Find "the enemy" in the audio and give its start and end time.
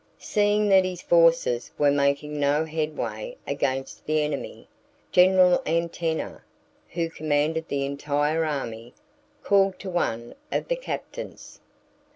4.07-4.67